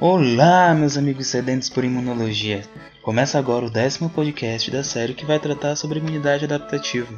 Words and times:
Olá, 0.00 0.74
meus 0.74 0.98
amigos 0.98 1.28
sedentos 1.28 1.70
por 1.70 1.84
imunologia. 1.84 2.62
Começa 3.00 3.38
agora 3.38 3.66
o 3.66 3.70
décimo 3.70 4.10
podcast 4.10 4.68
da 4.68 4.82
série 4.82 5.14
que 5.14 5.24
vai 5.24 5.38
tratar 5.38 5.76
sobre 5.76 6.00
imunidade 6.00 6.44
adaptativa. 6.44 7.14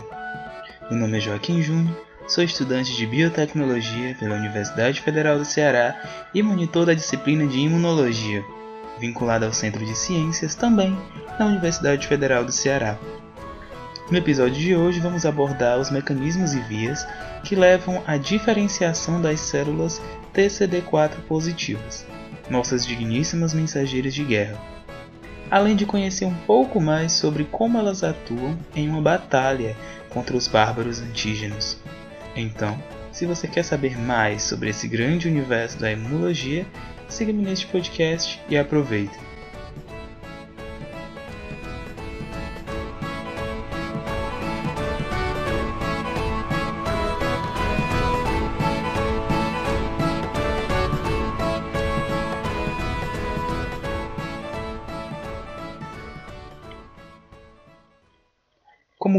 Meu 0.91 1.01
nome 1.01 1.17
é 1.17 1.21
Joaquim 1.21 1.63
Júnior, 1.63 1.97
sou 2.29 2.45
estudante 2.45 2.95
de 2.95 3.07
biotecnologia 3.07 4.15
pela 4.21 4.37
Universidade 4.37 5.01
Federal 5.01 5.39
do 5.39 5.45
Ceará 5.47 6.29
e 6.35 6.43
monitor 6.43 6.85
da 6.85 6.93
disciplina 6.93 7.47
de 7.47 7.61
imunologia, 7.61 8.45
vinculado 9.01 9.47
ao 9.47 9.55
Centro 9.55 9.85
de 9.85 9.97
Ciências 9.97 10.55
também 10.55 10.95
na 11.39 11.47
Universidade 11.47 12.07
Federal 12.07 12.45
do 12.45 12.53
Ceará. 12.53 12.99
No 14.11 14.19
episódio 14.19 14.61
de 14.61 14.77
hoje 14.77 15.01
vamos 15.01 15.25
abordar 15.25 15.81
os 15.81 15.91
mecanismos 15.91 16.53
e 16.53 16.61
vias 16.61 17.09
que 17.43 17.57
levam 17.57 18.03
à 18.07 18.19
diferenciação 18.19 19.21
das 19.21 19.41
células 19.41 20.01
TCD4 20.35 21.23
positivas, 21.27 22.07
nossas 22.49 22.87
digníssimas 22.87 23.53
mensageiras 23.53 24.15
de 24.15 24.25
guerra, 24.25 24.61
além 25.51 25.77
de 25.77 25.87
conhecer 25.87 26.25
um 26.25 26.35
pouco 26.35 26.81
mais 26.81 27.13
sobre 27.13 27.45
como 27.45 27.79
elas 27.79 28.03
atuam 28.03 28.59
em 28.75 28.89
uma 28.89 29.01
batalha 29.01 29.77
contra 30.11 30.37
os 30.37 30.49
bárbaros 30.49 31.01
antígenos. 31.01 31.79
Então, 32.35 32.81
se 33.13 33.27
você 33.27 33.49
quer 33.49 33.65
saber 33.65 33.99
mais 33.99 34.43
sobre 34.43 34.71
esse 34.71 34.87
grande 34.87 35.29
universo 35.29 35.79
da 35.79 35.91
imunologia, 35.91 36.67
siga-me 37.09 37.43
neste 37.43 37.67
podcast 37.67 38.41
e 38.49 38.59
aproveite. 38.59 39.26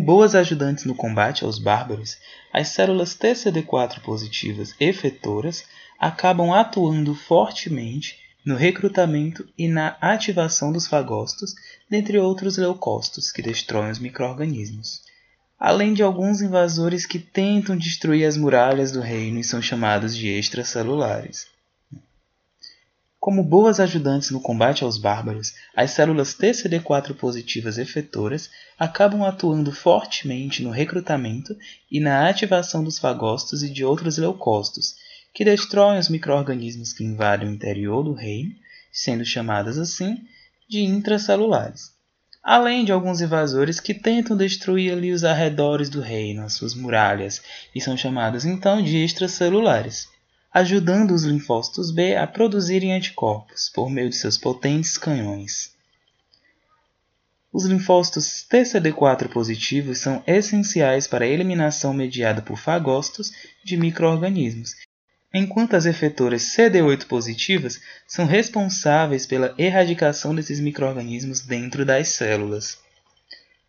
Boas 0.07 0.35
ajudantes 0.35 0.85
no 0.85 0.95
combate 0.95 1.43
aos 1.43 1.59
bárbaros, 1.59 2.15
as 2.53 2.69
células 2.69 3.13
TCD4 3.13 3.99
positivas 3.99 4.73
efetoras 4.79 5.65
acabam 5.99 6.53
atuando 6.53 7.13
fortemente 7.13 8.17
no 8.45 8.55
recrutamento 8.55 9.45
e 9.57 9.67
na 9.67 9.97
ativação 9.99 10.71
dos 10.71 10.87
fagócitos, 10.87 11.53
dentre 11.89 12.17
outros 12.17 12.55
leucócitos 12.57 13.33
que 13.33 13.41
destroem 13.41 13.91
os 13.91 13.99
microrganismos. 13.99 15.01
Além 15.59 15.93
de 15.93 16.01
alguns 16.01 16.39
invasores 16.39 17.05
que 17.05 17.19
tentam 17.19 17.75
destruir 17.75 18.25
as 18.25 18.37
muralhas 18.37 18.93
do 18.93 19.01
reino 19.01 19.39
e 19.39 19.43
são 19.43 19.61
chamados 19.61 20.15
de 20.15 20.29
extracelulares. 20.29 21.47
Como 23.19 23.43
boas 23.43 23.79
ajudantes 23.79 24.29
no 24.29 24.39
combate 24.39 24.83
aos 24.83 24.97
bárbaros, 24.97 25.53
as 25.75 25.91
células 25.91 26.35
TCD4 26.35 27.15
positivas 27.15 27.79
efetoras 27.79 28.49
acabam 28.77 29.23
atuando 29.23 29.71
fortemente 29.71 30.61
no 30.61 30.69
recrutamento 30.69 31.57
e 31.91 31.99
na 31.99 32.29
ativação 32.29 32.83
dos 32.83 32.99
fagócitos 32.99 33.63
e 33.63 33.71
de 33.71 33.83
outros 33.83 34.19
leucócitos, 34.19 34.95
que 35.33 35.43
destroem 35.43 35.97
os 35.97 36.09
microrganismos 36.09 36.93
que 36.93 37.03
invadem 37.03 37.49
o 37.49 37.51
interior 37.51 38.03
do 38.03 38.13
reino, 38.13 38.51
sendo 38.91 39.25
chamadas 39.25 39.79
assim 39.79 40.23
de 40.69 40.81
intracelulares. 40.81 41.91
Além 42.43 42.85
de 42.85 42.91
alguns 42.91 43.19
invasores 43.19 43.79
que 43.79 43.95
tentam 43.95 44.37
destruir 44.37 44.93
ali 44.93 45.11
os 45.11 45.23
arredores 45.23 45.89
do 45.89 46.01
reino, 46.01 46.43
as 46.43 46.53
suas 46.53 46.75
muralhas, 46.75 47.41
e 47.73 47.81
são 47.81 47.97
chamados 47.97 48.45
então 48.45 48.81
de 48.81 49.03
extracelulares 49.03 50.07
ajudando 50.53 51.11
os 51.11 51.23
linfócitos 51.23 51.91
B 51.91 52.15
a 52.15 52.25
produzirem 52.25 52.93
anticorpos 52.93 53.69
por 53.69 53.89
meio 53.89 54.09
de 54.09 54.15
seus 54.15 54.37
potentes 54.37 54.97
canhões. 54.97 55.75
Os 57.51 57.65
linfócitos 57.65 58.45
TCD4 58.49 59.29
positivos 59.29 59.99
são 59.99 60.21
essenciais 60.27 61.07
para 61.07 61.25
a 61.25 61.27
eliminação 61.27 61.93
mediada 61.93 62.41
por 62.41 62.57
fagócitos 62.57 63.31
de 63.63 63.77
microorganismos, 63.77 64.75
enquanto 65.33 65.75
as 65.75 65.85
efetoras 65.85 66.43
CD8 66.55 67.05
positivas 67.05 67.79
são 68.07 68.25
responsáveis 68.25 69.25
pela 69.25 69.53
erradicação 69.57 70.35
desses 70.35 70.59
microorganismos 70.59 71.41
dentro 71.41 71.85
das 71.85 72.09
células. 72.09 72.77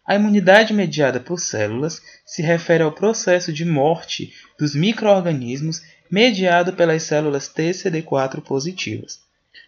A 0.06 0.15
imunidade 0.15 0.72
mediada 0.72 1.21
por 1.21 1.38
células 1.38 2.00
se 2.25 2.41
refere 2.41 2.83
ao 2.83 2.93
processo 2.93 3.53
de 3.53 3.65
morte 3.65 4.33
dos 4.59 4.75
microorganismos 4.75 5.83
mediado 6.11 6.73
pelas 6.73 7.03
células 7.03 7.49
TCD4 7.49 8.41
positivas. 8.43 9.21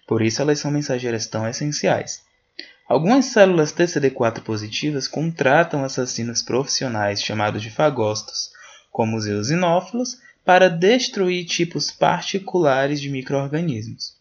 Por 0.07 0.23
isso 0.23 0.43
elas 0.43 0.59
são 0.59 0.71
mensageiras 0.71 1.27
tão 1.27 1.47
essenciais. 1.47 2.23
Algumas 2.89 3.27
células 3.27 3.73
TCD4 3.73 4.43
positivas 4.43 5.07
contratam 5.07 5.85
assassinos 5.85 6.43
profissionais 6.43 7.23
chamados 7.23 7.63
de 7.63 7.71
fagócitos, 7.71 8.51
como 8.91 9.17
os 9.17 9.27
eosinófilos, 9.27 10.19
para 10.45 10.69
destruir 10.69 11.45
tipos 11.47 11.93
particulares 11.93 13.01
de 13.01 13.09
microorganismos. 13.09 14.19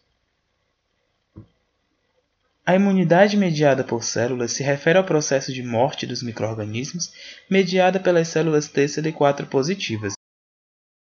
A 2.64 2.76
imunidade 2.76 3.36
mediada 3.36 3.82
por 3.82 4.04
células 4.04 4.52
se 4.52 4.62
refere 4.62 4.96
ao 4.98 5.04
processo 5.04 5.52
de 5.52 5.60
morte 5.60 6.06
dos 6.06 6.22
microorganismos 6.22 7.12
mediada 7.50 7.98
pelas 7.98 8.28
células 8.28 8.68
TCD4 8.68 9.46
positivas. 9.46 10.12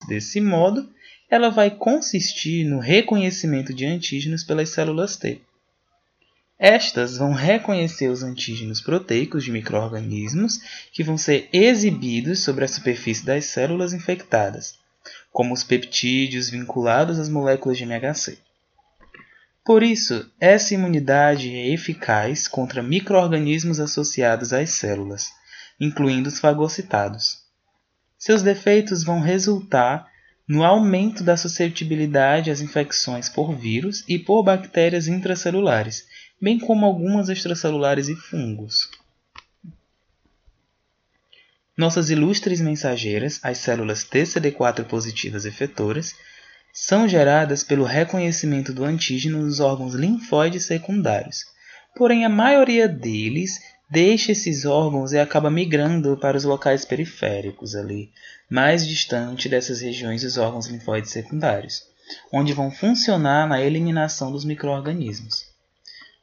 Desse 0.07 0.41
modo, 0.41 0.89
ela 1.29 1.49
vai 1.49 1.69
consistir 1.69 2.65
no 2.65 2.79
reconhecimento 2.79 3.73
de 3.73 3.85
antígenos 3.85 4.43
pelas 4.43 4.69
células 4.69 5.15
T. 5.15 5.41
Estas 6.57 7.17
vão 7.17 7.31
reconhecer 7.31 8.09
os 8.09 8.23
antígenos 8.23 8.81
proteicos 8.81 9.45
de 9.45 9.51
microorganismos 9.51 10.59
que 10.91 11.03
vão 11.03 11.17
ser 11.17 11.47
exibidos 11.53 12.39
sobre 12.39 12.65
a 12.65 12.67
superfície 12.67 13.25
das 13.25 13.45
células 13.45 13.93
infectadas, 13.93 14.77
como 15.31 15.53
os 15.53 15.63
peptídeos 15.63 16.49
vinculados 16.49 17.17
às 17.17 17.29
moléculas 17.29 17.77
de 17.77 17.85
MHC. 17.85 18.39
Por 19.63 19.83
isso, 19.83 20.29
essa 20.39 20.73
imunidade 20.73 21.55
é 21.55 21.71
eficaz 21.71 22.47
contra 22.47 22.81
microorganismos 22.81 23.79
associados 23.79 24.51
às 24.51 24.71
células, 24.71 25.29
incluindo 25.79 26.27
os 26.27 26.39
fagocitados. 26.39 27.37
Seus 28.17 28.41
defeitos 28.41 29.03
vão 29.03 29.21
resultar 29.21 30.08
no 30.49 30.63
aumento 30.63 31.23
da 31.23 31.37
suscetibilidade 31.37 32.49
às 32.49 32.59
infecções 32.59 33.29
por 33.29 33.53
vírus 33.55 34.03
e 34.09 34.17
por 34.17 34.41
bactérias 34.41 35.07
intracelulares, 35.07 36.07
bem 36.41 36.57
como 36.57 36.87
algumas 36.87 37.29
extracelulares 37.29 38.09
e 38.09 38.15
fungos. 38.15 38.89
Nossas 41.77 42.09
ilustres 42.09 42.59
mensageiras, 42.59 43.39
as 43.43 43.59
células 43.59 44.03
TCD4 44.03 44.85
positivas 44.85 45.45
efetoras, 45.45 46.15
são 46.73 47.07
geradas 47.07 47.63
pelo 47.63 47.83
reconhecimento 47.83 48.73
do 48.73 48.83
antígeno 48.83 49.43
nos 49.43 49.59
órgãos 49.59 49.93
linfóides 49.93 50.65
secundários. 50.65 51.45
Porém, 51.95 52.25
a 52.25 52.29
maioria 52.29 52.87
deles 52.87 53.59
deixa 53.89 54.31
esses 54.31 54.65
órgãos 54.65 55.11
e 55.11 55.17
acaba 55.17 55.49
migrando 55.49 56.15
para 56.17 56.37
os 56.37 56.43
locais 56.43 56.85
periféricos 56.85 57.75
ali, 57.75 58.11
mais 58.49 58.87
distante 58.87 59.49
dessas 59.49 59.81
regiões 59.81 60.21
dos 60.21 60.37
órgãos 60.37 60.67
linfóides 60.67 61.11
secundários, 61.11 61.83
onde 62.31 62.53
vão 62.53 62.69
funcionar 62.69 63.47
na 63.47 63.61
eliminação 63.61 64.31
dos 64.31 64.45
microorganismos. 64.45 65.47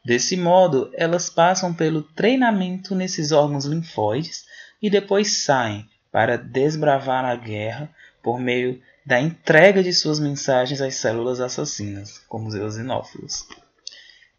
Desse 0.04 0.36
modo, 0.36 0.90
elas 0.94 1.28
passam 1.28 1.74
pelo 1.74 2.02
treinamento 2.02 2.94
nesses 2.94 3.32
órgãos 3.32 3.64
linfóides 3.64 4.44
e 4.80 4.88
depois 4.88 5.42
saem 5.42 5.88
para 6.12 6.38
desbravar 6.38 7.24
a 7.24 7.34
guerra 7.34 7.90
por 8.22 8.38
meio 8.38 8.80
da 9.04 9.20
entrega 9.20 9.82
de 9.82 9.92
suas 9.92 10.20
mensagens 10.20 10.80
às 10.80 10.94
células 10.94 11.40
assassinas, 11.40 12.20
como 12.28 12.48
os 12.48 12.54
eosinófilos. 12.54 13.46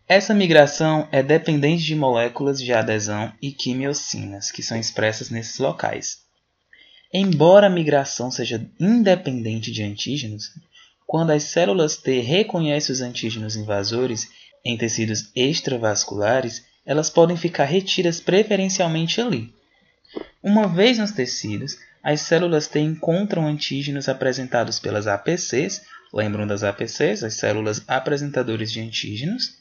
Essa 0.10 0.34
migração 0.34 1.06
é 1.12 1.22
dependente 1.22 1.84
de 1.84 1.94
moléculas 1.94 2.62
de 2.62 2.72
adesão 2.72 3.34
e 3.42 3.52
quimiocinas, 3.52 4.50
que 4.50 4.64
são 4.64 4.80
expressas 4.80 5.30
nesses 5.30 5.60
locais. 5.60 6.20
Embora 7.14 7.68
a 7.68 7.70
migração 7.70 8.32
seja 8.32 8.66
independente 8.80 9.70
de 9.70 9.84
antígenos, 9.84 10.54
quando 11.06 11.32
as 11.32 11.44
células 11.44 11.98
T 11.98 12.22
reconhecem 12.22 12.94
os 12.94 13.02
antígenos 13.02 13.58
invasores 13.58 14.30
em 14.64 14.78
tecidos 14.78 15.30
extravasculares, 15.36 16.66
elas 16.86 17.10
podem 17.10 17.36
ficar 17.36 17.66
retidas 17.66 18.22
preferencialmente 18.22 19.20
ali. 19.20 19.54
Uma 20.42 20.70
vez 20.70 20.98
nos 20.98 21.12
tecidos, 21.12 21.78
as 22.02 22.22
células 22.22 22.68
T 22.68 22.80
encontram 22.80 23.46
antígenos 23.46 24.08
apresentados 24.08 24.80
pelas 24.80 25.06
APCs, 25.06 25.82
lembram 26.14 26.48
das 26.48 26.64
APCs, 26.64 27.26
as 27.26 27.34
células 27.34 27.84
apresentadoras 27.90 28.72
de 28.72 28.80
antígenos, 28.80 29.58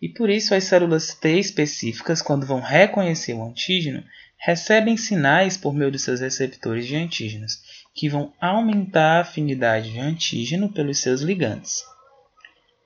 e 0.00 0.08
por 0.08 0.28
isso 0.28 0.54
as 0.54 0.64
células 0.64 1.14
T 1.14 1.38
específicas, 1.38 2.20
quando 2.20 2.46
vão 2.46 2.60
reconhecer 2.60 3.34
o 3.34 3.44
antígeno, 3.44 4.04
recebem 4.38 4.96
sinais 4.96 5.56
por 5.56 5.74
meio 5.74 5.90
de 5.90 5.98
seus 5.98 6.20
receptores 6.20 6.86
de 6.86 6.96
antígenos, 6.96 7.60
que 7.94 8.08
vão 8.08 8.32
aumentar 8.40 9.16
a 9.16 9.20
afinidade 9.20 9.92
de 9.92 9.98
antígeno 9.98 10.70
pelos 10.70 10.98
seus 10.98 11.22
ligantes. 11.22 11.82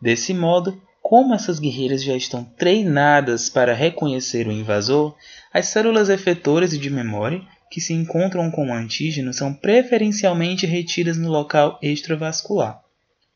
Desse 0.01 0.33
modo, 0.33 0.81
como 1.03 1.35
essas 1.35 1.59
guerreiras 1.59 2.03
já 2.03 2.15
estão 2.15 2.45
treinadas 2.45 3.49
para 3.49 3.75
reconhecer 3.75 4.47
o 4.47 4.53
invasor, 4.53 5.17
as 5.53 5.67
células 5.67 6.09
efetoras 6.09 6.73
e 6.73 6.79
de 6.79 6.89
memória 6.89 7.43
que 7.71 7.81
se 7.81 7.93
encontram 7.93 8.51
com 8.51 8.69
o 8.69 8.73
antígeno 8.73 9.33
são 9.33 9.53
preferencialmente 9.53 10.67
retidas 10.67 11.17
no 11.19 11.29
local 11.29 11.79
extravascular, 11.83 12.81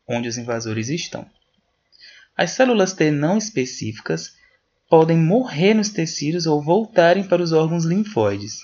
onde 0.07 0.29
os 0.29 0.37
invasores 0.37 0.89
estão. 0.89 1.25
As 2.37 2.51
células 2.51 2.93
T 2.93 3.11
não 3.11 3.37
específicas 3.37 4.33
podem 4.89 5.17
morrer 5.17 5.73
nos 5.73 5.89
tecidos 5.89 6.45
ou 6.45 6.61
voltarem 6.61 7.23
para 7.23 7.41
os 7.41 7.51
órgãos 7.51 7.85
linfóides. 7.85 8.59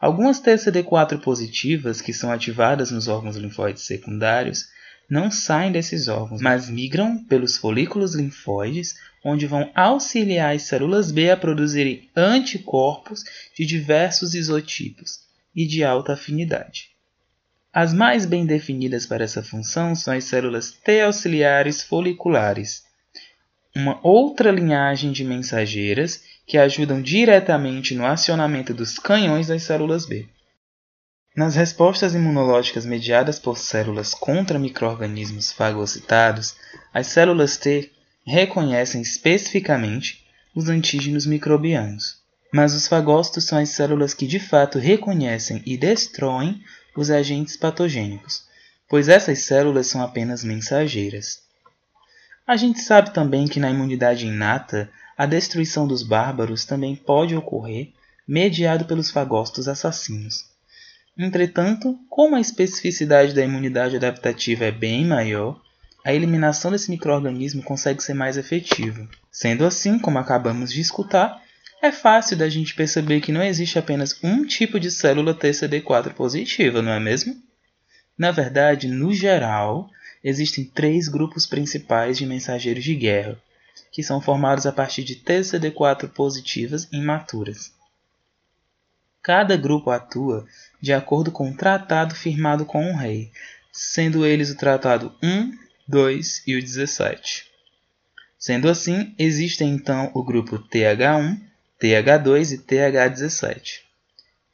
Algumas 0.00 0.40
TCD4 0.40 1.20
positivas, 1.20 2.00
que 2.00 2.12
são 2.12 2.30
ativadas 2.30 2.90
nos 2.90 3.08
órgãos 3.08 3.36
linfóides 3.36 3.84
secundários, 3.84 4.66
não 5.10 5.30
saem 5.30 5.72
desses 5.72 6.08
órgãos, 6.08 6.40
mas 6.40 6.70
migram 6.70 7.22
pelos 7.24 7.56
folículos 7.56 8.14
linfóides, 8.14 8.94
onde 9.24 9.46
vão 9.46 9.70
auxiliar 9.74 10.54
as 10.54 10.62
células 10.62 11.10
B 11.10 11.30
a 11.30 11.36
produzirem 11.36 12.08
anticorpos 12.16 13.24
de 13.56 13.66
diversos 13.66 14.34
isotipos 14.34 15.20
e 15.54 15.66
de 15.66 15.82
alta 15.84 16.14
afinidade. 16.14 16.93
As 17.74 17.92
mais 17.92 18.24
bem 18.24 18.46
definidas 18.46 19.04
para 19.04 19.24
essa 19.24 19.42
função 19.42 19.96
são 19.96 20.14
as 20.14 20.22
células 20.22 20.70
T 20.70 21.00
auxiliares 21.00 21.82
foliculares, 21.82 22.84
uma 23.74 23.98
outra 24.00 24.52
linhagem 24.52 25.10
de 25.10 25.24
mensageiras 25.24 26.22
que 26.46 26.56
ajudam 26.56 27.02
diretamente 27.02 27.92
no 27.96 28.06
acionamento 28.06 28.72
dos 28.72 28.96
canhões 28.96 29.48
das 29.48 29.64
células 29.64 30.06
B. 30.06 30.28
Nas 31.36 31.56
respostas 31.56 32.14
imunológicas 32.14 32.86
mediadas 32.86 33.40
por 33.40 33.58
células 33.58 34.14
contra 34.14 34.56
microorganismos 34.56 35.50
fagocitados, 35.50 36.54
as 36.92 37.08
células 37.08 37.56
T 37.56 37.90
reconhecem 38.24 39.02
especificamente 39.02 40.24
os 40.54 40.68
antígenos 40.68 41.26
microbianos. 41.26 42.22
Mas 42.52 42.72
os 42.72 42.86
fagócitos 42.86 43.42
são 43.42 43.58
as 43.58 43.70
células 43.70 44.14
que 44.14 44.28
de 44.28 44.38
fato 44.38 44.78
reconhecem 44.78 45.60
e 45.66 45.76
destroem 45.76 46.62
os 46.96 47.10
agentes 47.10 47.56
patogênicos, 47.56 48.44
pois 48.88 49.08
essas 49.08 49.40
células 49.40 49.86
são 49.86 50.02
apenas 50.02 50.44
mensageiras. 50.44 51.42
A 52.46 52.56
gente 52.56 52.80
sabe 52.80 53.12
também 53.12 53.46
que 53.46 53.58
na 53.58 53.70
imunidade 53.70 54.26
inata, 54.26 54.90
a 55.16 55.26
destruição 55.26 55.86
dos 55.86 56.02
bárbaros 56.02 56.64
também 56.64 56.94
pode 56.94 57.34
ocorrer 57.34 57.92
mediado 58.26 58.84
pelos 58.84 59.10
fagócitos 59.10 59.68
assassinos. 59.68 60.44
Entretanto, 61.16 61.98
como 62.10 62.34
a 62.34 62.40
especificidade 62.40 63.32
da 63.32 63.44
imunidade 63.44 63.96
adaptativa 63.96 64.64
é 64.64 64.72
bem 64.72 65.04
maior, 65.04 65.60
a 66.04 66.12
eliminação 66.12 66.70
desse 66.70 66.90
microorganismo 66.90 67.62
consegue 67.62 68.02
ser 68.02 68.14
mais 68.14 68.36
efetiva. 68.36 69.08
Sendo 69.30 69.64
assim, 69.64 69.98
como 69.98 70.18
acabamos 70.18 70.72
de 70.72 70.80
escutar, 70.80 71.40
é 71.84 71.92
fácil 71.92 72.36
da 72.36 72.48
gente 72.48 72.74
perceber 72.74 73.20
que 73.20 73.30
não 73.30 73.42
existe 73.42 73.78
apenas 73.78 74.18
um 74.22 74.46
tipo 74.46 74.80
de 74.80 74.90
célula 74.90 75.34
TCD4 75.34 76.14
positiva, 76.14 76.80
não 76.80 76.92
é 76.92 76.98
mesmo? 76.98 77.36
Na 78.16 78.30
verdade, 78.30 78.88
no 78.88 79.12
geral, 79.12 79.90
existem 80.22 80.64
três 80.64 81.08
grupos 81.08 81.46
principais 81.46 82.16
de 82.16 82.24
mensageiros 82.24 82.82
de 82.82 82.94
guerra, 82.94 83.38
que 83.92 84.02
são 84.02 84.18
formados 84.18 84.64
a 84.64 84.72
partir 84.72 85.04
de 85.04 85.16
TCD4 85.16 86.08
positivas 86.08 86.88
imaturas. 86.90 87.72
Cada 89.22 89.54
grupo 89.54 89.90
atua 89.90 90.46
de 90.80 90.92
acordo 90.92 91.30
com 91.30 91.50
o 91.50 91.56
tratado 91.56 92.14
firmado 92.14 92.64
com 92.64 92.92
o 92.92 92.96
rei, 92.96 93.30
sendo 93.70 94.24
eles 94.24 94.50
o 94.50 94.56
Tratado 94.56 95.14
1, 95.22 95.52
2 95.88 96.44
e 96.46 96.56
o 96.56 96.60
17. 96.60 97.46
Sendo 98.38 98.68
assim, 98.68 99.14
existem 99.18 99.70
então 99.70 100.10
o 100.14 100.22
grupo 100.22 100.58
TH1, 100.58 101.40
TH2 101.80 102.52
e 102.52 102.58
TH17. 102.58 103.80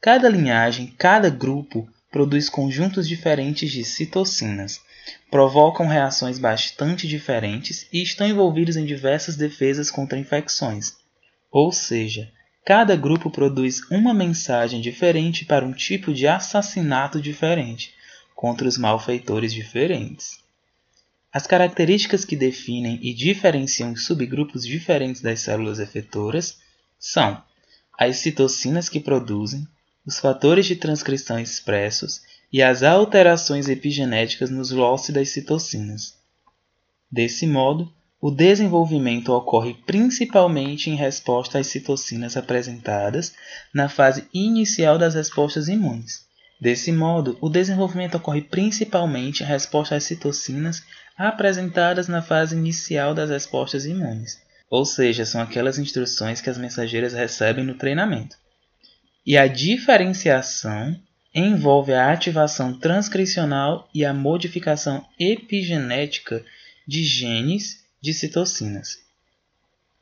Cada 0.01 0.29
linhagem, 0.29 0.95
cada 0.99 1.31
grupo, 1.31 1.89
produz 2.11 2.49
conjuntos 2.49 3.07
diferentes 3.07 3.71
de 3.71 3.85
citocinas, 3.85 4.81
provocam 5.31 5.87
reações 5.87 6.39
bastante 6.39 7.07
diferentes 7.07 7.87
e 7.93 8.03
estão 8.03 8.27
envolvidos 8.27 8.77
em 8.77 8.85
diversas 8.85 9.37
defesas 9.37 9.91
contra 9.91 10.19
infecções. 10.19 10.95
Ou 11.51 11.73
seja, 11.73 12.31
Cada 12.65 12.95
grupo 12.95 13.31
produz 13.31 13.81
uma 13.91 14.13
mensagem 14.13 14.81
diferente 14.81 15.45
para 15.45 15.65
um 15.65 15.73
tipo 15.73 16.13
de 16.13 16.27
assassinato 16.27 17.21
diferente, 17.21 17.95
contra 18.35 18.69
os 18.69 18.77
malfeitores 18.77 19.53
diferentes. 19.53 20.39
As 21.33 21.47
características 21.47 22.25
que 22.25 22.37
definem 22.37 22.99
e 23.03 23.15
diferenciam 23.15 23.93
os 23.93 24.05
subgrupos 24.05 24.65
diferentes 24.65 25.23
das 25.23 25.41
células 25.41 25.79
efetoras 25.79 26.59
são 27.00 27.43
as 27.99 28.19
citocinas 28.19 28.88
que 28.88 29.00
produzem, 29.00 29.67
os 30.06 30.19
fatores 30.19 30.67
de 30.67 30.76
transcrição 30.76 31.38
expressos 31.38 32.20
e 32.52 32.62
as 32.62 32.82
alterações 32.82 33.69
epigenéticas 33.69 34.50
nos 34.50 34.70
loci 34.70 35.11
das 35.11 35.31
citocinas. 35.31 36.14
Desse 37.11 37.47
modo, 37.47 37.93
o 38.20 38.31
desenvolvimento 38.31 39.32
ocorre 39.32 39.75
principalmente 39.87 40.91
em 40.91 40.94
resposta 40.94 41.58
às 41.58 41.69
citocinas 41.69 42.37
apresentadas 42.37 43.32
na 43.73 43.88
fase 43.88 44.29
inicial 44.35 44.99
das 44.99 45.14
respostas 45.14 45.69
imunes. 45.69 46.26
Desse 46.61 46.93
modo, 46.93 47.38
o 47.41 47.49
desenvolvimento 47.49 48.17
ocorre 48.17 48.43
principalmente 48.43 49.43
em 49.43 49.47
resposta 49.47 49.97
às 49.97 50.05
citocinas 50.05 50.82
apresentadas 51.17 52.08
na 52.08 52.20
fase 52.20 52.55
inicial 52.55 53.14
das 53.14 53.31
respostas 53.31 53.87
imunes, 53.87 54.38
ou 54.71 54.85
seja, 54.85 55.27
são 55.27 55.41
aquelas 55.41 55.79
instruções 55.79 56.41
que 56.41 56.49
as 56.49 56.57
mensageiras 56.57 57.13
recebem 57.13 57.65
no 57.65 57.75
treinamento. 57.75 58.37
E 59.27 59.37
a 59.37 59.49
diferenciação 59.49 60.97
envolve 61.35 61.93
a 61.93 62.13
ativação 62.13 62.79
transcricional 62.79 63.89
e 63.93 64.05
a 64.05 64.15
modificação 64.15 65.05
epigenética 65.19 66.45
de 66.87 67.03
genes 67.03 67.85
de 68.01 68.15
citocinas. 68.15 68.99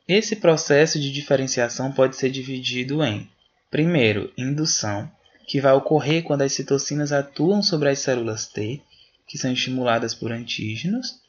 Esse 0.07 0.35
processo 0.35 0.99
de 0.99 1.11
diferenciação 1.11 1.91
pode 1.91 2.15
ser 2.15 2.29
dividido 2.31 3.03
em, 3.03 3.29
primeiro, 3.69 4.31
indução, 4.37 5.11
que 5.47 5.59
vai 5.59 5.73
ocorrer 5.73 6.23
quando 6.23 6.43
as 6.43 6.53
citocinas 6.53 7.11
atuam 7.11 7.61
sobre 7.61 7.89
as 7.89 7.99
células 7.99 8.47
T, 8.47 8.81
que 9.27 9.37
são 9.37 9.51
estimuladas 9.51 10.13
por 10.15 10.31
antígenos, 10.31 11.19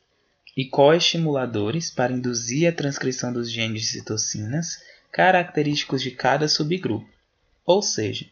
e 0.57 0.65
coestimuladores 0.65 1.91
para 1.91 2.13
induzir 2.13 2.69
a 2.69 2.73
transcrição 2.73 3.33
dos 3.33 3.51
genes 3.51 3.83
de 3.83 3.89
citocinas 3.89 4.83
característicos 5.13 6.03
de 6.03 6.11
cada 6.11 6.49
subgrupo. 6.49 7.09
Ou 7.67 7.83
seja, 7.83 8.27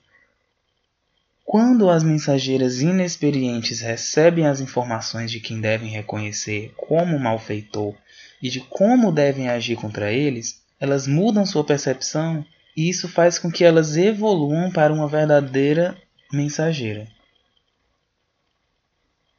quando 1.45 1.89
as 1.89 2.03
mensageiras 2.03 2.83
inexperientes 2.83 3.81
recebem 3.81 4.47
as 4.47 4.61
informações 4.61 5.31
de 5.31 5.41
quem 5.41 5.61
devem 5.61 5.89
reconhecer 5.89 6.73
como 6.77 7.19
malfeitor 7.19 7.95
e 8.43 8.51
de 8.51 8.61
como 8.61 9.11
devem 9.11 9.49
agir 9.49 9.77
contra 9.77 10.13
eles, 10.13 10.63
elas 10.79 11.07
mudam 11.07 11.47
sua 11.47 11.65
percepção 11.65 12.45
e 12.77 12.89
isso 12.89 13.09
faz 13.09 13.39
com 13.39 13.51
que 13.51 13.65
elas 13.65 13.97
evoluam 13.97 14.71
para 14.71 14.93
uma 14.93 15.09
verdadeira 15.09 15.97
mensageira. 16.33 17.09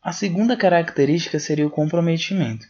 A 0.10 0.12
segunda 0.12 0.58
característica 0.58 1.38
seria 1.38 1.68
o 1.68 1.70
comprometimento. 1.70 2.66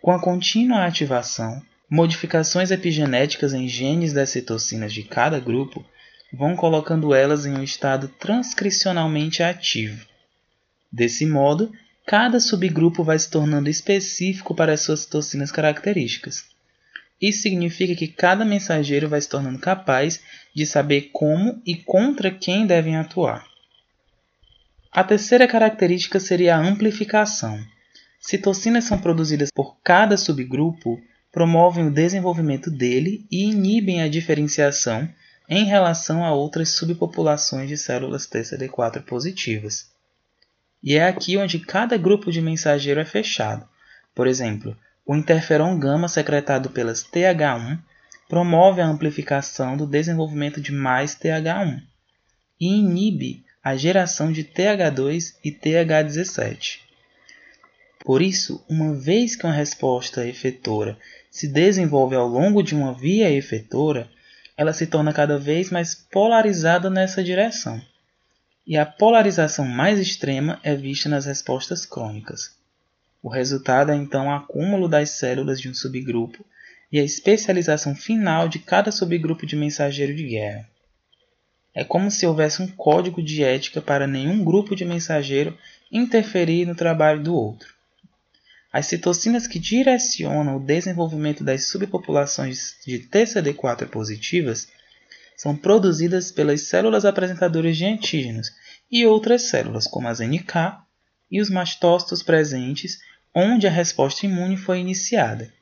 Com 0.00 0.10
a 0.10 0.20
contínua 0.20 0.84
ativação, 0.84 1.62
modificações 1.88 2.72
epigenéticas 2.72 3.54
em 3.54 3.68
genes 3.68 4.12
das 4.12 4.30
citocinas 4.30 4.92
de 4.92 5.04
cada 5.04 5.38
grupo 5.38 5.86
vão 6.32 6.56
colocando 6.56 7.14
elas 7.14 7.46
em 7.46 7.54
um 7.54 7.62
estado 7.62 8.08
transcricionalmente 8.18 9.40
ativo. 9.40 10.04
Desse 10.90 11.24
modo, 11.26 11.70
cada 12.04 12.40
subgrupo 12.40 13.04
vai 13.04 13.20
se 13.20 13.30
tornando 13.30 13.70
específico 13.70 14.52
para 14.52 14.72
as 14.72 14.80
suas 14.80 15.06
toxinas 15.06 15.52
características. 15.52 16.46
Isso 17.20 17.42
significa 17.42 17.94
que 17.94 18.08
cada 18.08 18.44
mensageiro 18.44 19.08
vai 19.08 19.20
se 19.20 19.28
tornando 19.28 19.60
capaz 19.60 20.20
de 20.52 20.66
saber 20.66 21.10
como 21.12 21.62
e 21.64 21.76
contra 21.76 22.32
quem 22.32 22.66
devem 22.66 22.96
atuar. 22.96 23.51
A 24.94 25.02
terceira 25.02 25.48
característica 25.48 26.20
seria 26.20 26.54
a 26.54 26.60
amplificação. 26.60 27.58
Citocinas 28.20 28.84
são 28.84 28.98
produzidas 28.98 29.48
por 29.50 29.78
cada 29.82 30.18
subgrupo, 30.18 31.00
promovem 31.32 31.86
o 31.86 31.90
desenvolvimento 31.90 32.70
dele 32.70 33.26
e 33.30 33.44
inibem 33.44 34.02
a 34.02 34.08
diferenciação 34.08 35.08
em 35.48 35.64
relação 35.64 36.22
a 36.22 36.32
outras 36.34 36.72
subpopulações 36.76 37.70
de 37.70 37.76
células 37.78 38.26
TCD4 38.26 39.02
positivas. 39.02 39.90
E 40.82 40.94
é 40.96 41.08
aqui 41.08 41.38
onde 41.38 41.58
cada 41.58 41.96
grupo 41.96 42.30
de 42.30 42.42
mensageiro 42.42 43.00
é 43.00 43.04
fechado. 43.06 43.66
Por 44.14 44.26
exemplo, 44.26 44.76
o 45.06 45.16
interferon 45.16 45.78
gama 45.78 46.06
secretado 46.06 46.68
pelas 46.68 47.02
TH1 47.02 47.78
promove 48.28 48.82
a 48.82 48.86
amplificação 48.86 49.74
do 49.74 49.86
desenvolvimento 49.86 50.60
de 50.60 50.70
mais 50.70 51.16
TH1 51.16 51.80
e 52.60 52.66
inibe 52.76 53.42
a 53.64 53.76
geração 53.76 54.32
de 54.32 54.42
TH2 54.42 55.36
e 55.44 55.52
TH17. 55.52 56.80
Por 58.00 58.20
isso, 58.20 58.64
uma 58.68 58.92
vez 58.92 59.36
que 59.36 59.46
uma 59.46 59.52
resposta 59.52 60.26
efetora 60.26 60.98
se 61.30 61.46
desenvolve 61.46 62.16
ao 62.16 62.26
longo 62.26 62.60
de 62.60 62.74
uma 62.74 62.92
via 62.92 63.30
efetora, 63.30 64.10
ela 64.56 64.72
se 64.72 64.86
torna 64.88 65.12
cada 65.12 65.38
vez 65.38 65.70
mais 65.70 65.94
polarizada 65.94 66.90
nessa 66.90 67.22
direção. 67.22 67.80
E 68.66 68.76
a 68.76 68.84
polarização 68.84 69.64
mais 69.64 70.00
extrema 70.00 70.58
é 70.64 70.74
vista 70.74 71.08
nas 71.08 71.26
respostas 71.26 71.86
crônicas. 71.86 72.56
O 73.22 73.28
resultado 73.28 73.92
é 73.92 73.94
então 73.94 74.26
o 74.26 74.32
acúmulo 74.32 74.88
das 74.88 75.10
células 75.10 75.60
de 75.60 75.68
um 75.68 75.74
subgrupo 75.74 76.44
e 76.90 76.98
a 76.98 77.04
especialização 77.04 77.94
final 77.94 78.48
de 78.48 78.58
cada 78.58 78.90
subgrupo 78.90 79.46
de 79.46 79.54
mensageiro 79.54 80.14
de 80.14 80.24
guerra. 80.24 80.71
É 81.74 81.84
como 81.84 82.10
se 82.10 82.26
houvesse 82.26 82.60
um 82.60 82.68
código 82.68 83.22
de 83.22 83.42
ética 83.42 83.80
para 83.80 84.06
nenhum 84.06 84.44
grupo 84.44 84.76
de 84.76 84.84
mensageiro 84.84 85.56
interferir 85.90 86.66
no 86.66 86.74
trabalho 86.74 87.22
do 87.22 87.34
outro. 87.34 87.72
As 88.72 88.86
citocinas 88.86 89.46
que 89.46 89.58
direcionam 89.58 90.56
o 90.56 90.64
desenvolvimento 90.64 91.44
das 91.44 91.68
subpopulações 91.68 92.76
de 92.86 93.00
TCD4 93.00 93.86
positivas 93.86 94.68
são 95.36 95.56
produzidas 95.56 96.30
pelas 96.30 96.62
células 96.62 97.04
apresentadoras 97.04 97.76
de 97.76 97.84
antígenos 97.84 98.52
e 98.90 99.04
outras 99.06 99.42
células, 99.42 99.86
como 99.86 100.08
as 100.08 100.20
NK 100.20 100.78
e 101.30 101.40
os 101.40 101.50
mastócitos 101.50 102.22
presentes 102.22 103.00
onde 103.34 103.66
a 103.66 103.70
resposta 103.70 104.26
imune 104.26 104.56
foi 104.56 104.78
iniciada. 104.78 105.52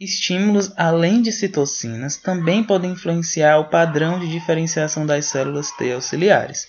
Estímulos 0.00 0.72
além 0.78 1.20
de 1.20 1.30
citocinas 1.30 2.16
também 2.16 2.64
podem 2.64 2.92
influenciar 2.92 3.58
o 3.58 3.68
padrão 3.68 4.18
de 4.18 4.30
diferenciação 4.30 5.04
das 5.04 5.26
células 5.26 5.70
T 5.72 5.92
auxiliares. 5.92 6.68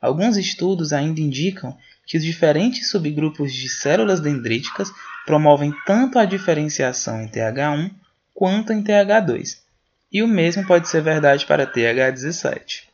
Alguns 0.00 0.36
estudos 0.36 0.92
ainda 0.92 1.20
indicam 1.20 1.78
que 2.04 2.16
os 2.16 2.24
diferentes 2.24 2.90
subgrupos 2.90 3.54
de 3.54 3.68
células 3.68 4.18
dendríticas 4.18 4.90
promovem 5.24 5.72
tanto 5.86 6.18
a 6.18 6.24
diferenciação 6.24 7.22
em 7.22 7.28
TH1 7.28 7.92
quanto 8.34 8.72
em 8.72 8.82
TH2, 8.82 9.58
e 10.10 10.20
o 10.20 10.26
mesmo 10.26 10.66
pode 10.66 10.88
ser 10.88 11.02
verdade 11.02 11.46
para 11.46 11.70
TH17. 11.72 12.89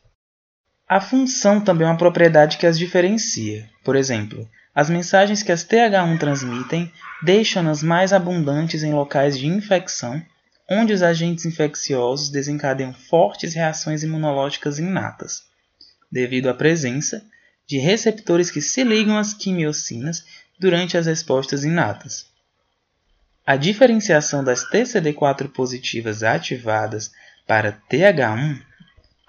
A 0.87 1.01
função 1.01 1.59
também 1.59 1.85
é 1.85 1.89
uma 1.89 1.97
propriedade 1.97 2.57
que 2.57 2.65
as 2.65 2.79
diferencia. 2.79 3.69
Por 3.83 3.95
exemplo, 3.95 4.49
as 4.73 4.89
mensagens 4.89 5.43
que 5.43 5.51
as 5.51 5.65
TH1 5.65 6.17
transmitem 6.17 6.89
deixam-nas 7.21 7.83
mais 7.83 8.13
abundantes 8.13 8.83
em 8.83 8.93
locais 8.93 9.37
de 9.37 9.47
infecção, 9.47 10.23
onde 10.69 10.93
os 10.93 11.03
agentes 11.03 11.45
infecciosos 11.45 12.29
desencadeiam 12.29 12.93
fortes 12.93 13.53
reações 13.53 14.01
imunológicas 14.01 14.79
inatas, 14.79 15.43
devido 16.09 16.47
à 16.47 16.53
presença 16.53 17.21
de 17.67 17.79
receptores 17.79 18.49
que 18.49 18.61
se 18.61 18.81
ligam 18.83 19.17
às 19.17 19.33
quimiocinas 19.33 20.23
durante 20.57 20.97
as 20.97 21.05
respostas 21.05 21.65
inatas. 21.65 22.27
A 23.45 23.57
diferenciação 23.57 24.41
das 24.41 24.69
TCD4 24.69 25.49
positivas 25.49 26.23
ativadas 26.23 27.11
para 27.45 27.73
TH1 27.89 28.61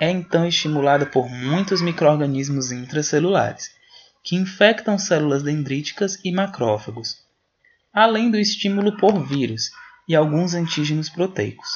é 0.01 0.11
então 0.11 0.47
estimulada 0.47 1.05
por 1.05 1.29
muitos 1.29 1.83
microrganismos 1.83 2.71
intracelulares, 2.71 3.71
que 4.23 4.37
infectam 4.37 4.99
células 4.99 5.43
dendríticas 5.43 6.19
e 6.25 6.31
macrófagos, 6.31 7.17
além 7.93 8.31
do 8.31 8.39
estímulo 8.39 8.97
por 8.97 9.27
vírus 9.27 9.71
e 10.09 10.15
alguns 10.15 10.55
antígenos 10.55 11.09
proteicos. 11.09 11.69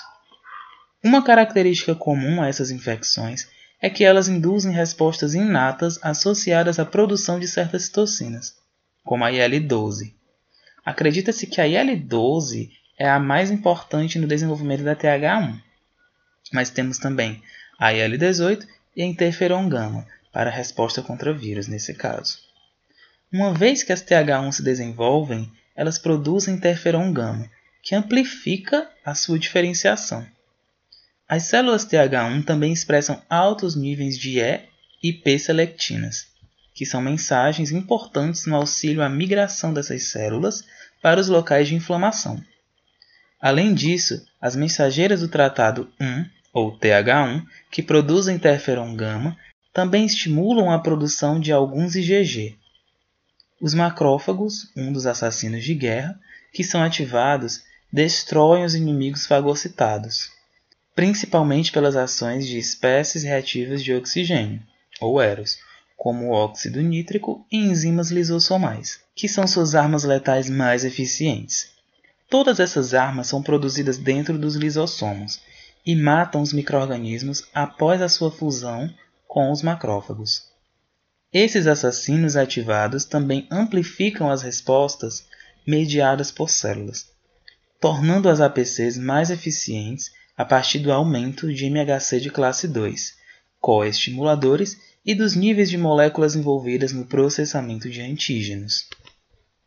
Uma 1.03 1.23
característica 1.23 1.95
comum 1.95 2.41
a 2.41 2.49
essas 2.49 2.71
infecções 2.71 3.49
é 3.81 3.91
que 3.91 4.05
elas 4.05 4.29
induzem 4.29 4.71
respostas 4.71 5.35
inatas 5.35 5.99
associadas 6.03 6.79
à 6.79 6.85
produção 6.85 7.41
de 7.41 7.49
certas 7.49 7.87
citocinas, 7.87 8.55
como 9.03 9.25
a 9.25 9.33
IL-12. 9.33 10.15
Acredita-se 10.85 11.49
que 11.49 11.61
a 11.61 11.67
IL-12 11.67 12.71
é 12.97 13.09
a 13.09 13.19
mais 13.19 13.51
importante 13.51 14.19
no 14.21 14.29
desenvolvimento 14.29 14.85
da 14.85 14.95
TH1, 14.95 15.61
mas 16.53 16.71
temos 16.71 16.99
também 16.99 17.43
a 17.83 17.93
IL-18 17.93 18.65
e 18.95 19.03
a 19.03 19.05
interferon 19.05 19.69
gama 19.69 20.07
para 20.33 20.49
a 20.49 20.53
resposta 20.53 21.03
contra 21.03 21.35
vírus 21.35 21.67
nesse 21.67 21.93
caso. 21.93 22.39
Uma 23.33 23.53
vez 23.53 23.83
que 23.83 23.93
as 23.93 24.01
TH1 24.01 24.53
se 24.53 24.63
desenvolvem, 24.63 25.51
elas 25.75 25.99
produzem 25.99 26.55
interferon 26.55 27.13
gama, 27.13 27.51
que 27.83 27.97
amplifica 27.97 28.89
a 29.05 29.17
sua 29.17 29.37
diferenciação. 29.37 30.25
As 31.29 31.43
células 31.43 31.85
TH1 31.85 32.45
também 32.45 32.73
expressam 32.73 33.21
altos 33.29 33.75
níveis 33.75 34.17
de 34.17 34.39
E 34.39 34.61
e 35.03 35.13
P-selectinas, 35.13 36.29
que 36.73 36.87
são 36.87 37.03
mensagens 37.03 37.73
importantes 37.73 38.47
no 38.47 38.55
auxílio 38.55 39.03
à 39.03 39.09
migração 39.09 39.75
dessas 39.75 40.05
células 40.05 40.65
para 41.03 41.19
os 41.19 41.27
locais 41.27 41.67
de 41.67 41.75
inflamação. 41.75 42.41
Além 43.41 43.75
disso, 43.75 44.25
as 44.41 44.55
mensageiras 44.55 45.19
do 45.19 45.27
tratado 45.27 45.93
1, 46.01 46.42
ou 46.53 46.77
TH1, 46.79 47.45
que 47.71 47.83
produzem 47.83 48.37
interferon 48.37 48.95
gama, 48.95 49.37
também 49.73 50.05
estimulam 50.05 50.71
a 50.71 50.79
produção 50.79 51.41
de 51.41 51.53
alguns 51.53 51.95
IgG. 51.95 52.57
Os 53.61 53.75
macrófagos, 53.75 54.71
um 54.77 54.93
dos 54.93 55.07
assassinos 55.07 55.65
de 55.65 55.75
guerra, 55.75 56.19
que 56.53 56.63
são 56.63 56.83
ativados, 56.83 57.63
destroem 57.93 58.65
os 58.65 58.75
inimigos 58.75 59.27
fagocitados 59.27 60.31
principalmente 60.95 61.73
pelas 61.73 61.97
ações 61.97 62.47
de 62.47 62.59
espécies 62.59 63.23
reativas 63.23 63.83
de 63.83 63.95
oxigênio, 63.95 64.63
ou 65.01 65.23
EROS, 65.23 65.59
como 65.97 66.27
o 66.27 66.33
óxido 66.33 66.81
nítrico 66.81 67.47
e 67.51 67.57
enzimas 67.57 68.11
lisossomais, 68.11 69.01
que 69.15 69.29
são 69.29 69.47
suas 69.47 69.75
armas 69.75 70.05
letais 70.05 70.51
mais 70.51 70.85
eficientes. 70.85 71.71
Todas 72.29 72.61
essas 72.61 72.95
armas 72.95 73.27
são 73.27 73.43
produzidas 73.43 73.99
dentro 73.99 74.39
dos 74.39 74.57
lisossomos 74.57 75.41
e 75.85 75.97
matam 75.97 76.41
os 76.41 76.53
microrganismos 76.53 77.45
após 77.53 78.01
a 78.01 78.09
sua 78.09 78.31
fusão 78.31 78.93
com 79.27 79.51
os 79.51 79.63
macrófagos. 79.63 80.51
Esses 81.33 81.67
assassinos 81.67 82.37
ativados 82.37 83.05
também 83.05 83.47
amplificam 83.51 84.31
as 84.31 84.43
respostas 84.43 85.27
mediadas 85.67 86.31
por 86.31 86.51
células, 86.51 87.09
tornando 87.81 88.29
as 88.29 88.41
APCs 88.41 88.99
mais 88.99 89.31
eficientes 89.31 90.11
a 90.37 90.45
partir 90.45 90.79
do 90.81 90.93
aumento 90.93 91.53
de 91.53 91.67
MHC 91.67 92.21
de 92.21 92.31
classe 92.31 92.69
2, 92.69 93.15
coestimuladores 93.61 94.77
e 95.05 95.15
dos 95.15 95.35
níveis 95.35 95.71
de 95.71 95.79
moléculas 95.79 96.37
envolvidas 96.37 96.93
no 96.93 97.07
processamento 97.07 97.89
de 97.89 98.01
antígenos. 98.01 98.89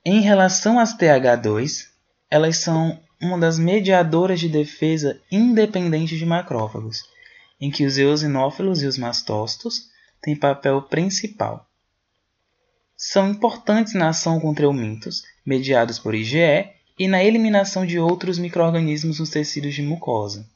Em 0.04 0.22
relação 0.22 0.80
às 0.80 0.96
TH2, 0.96 1.88
elas 2.30 2.58
são 2.58 3.00
uma 3.26 3.40
das 3.40 3.58
mediadoras 3.58 4.40
de 4.40 4.48
defesa 4.48 5.20
independente 5.32 6.18
de 6.18 6.26
macrófagos, 6.26 7.04
em 7.60 7.72
que 7.72 7.86
os 7.86 7.98
eosinófilos 7.98 8.84
e 8.84 8.86
os 8.86 8.98
mastócitos 8.98 9.90
têm 10.22 10.36
papel 10.36 10.82
principal. 10.84 11.68
São 12.96 13.30
importantes 13.30 13.94
na 13.94 14.10
ação 14.10 14.40
contra 14.40 14.66
eumintos, 14.66 15.24
mediados 15.46 16.00
por 16.00 16.14
IgE, 16.14 16.70
e 16.98 17.08
na 17.08 17.22
eliminação 17.22 17.86
de 17.86 18.00
outros 18.00 18.38
microrganismos 18.38 19.20
nos 19.20 19.30
tecidos 19.30 19.74
de 19.74 19.82
mucosa. 19.82 20.48